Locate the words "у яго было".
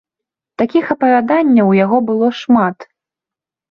1.77-2.35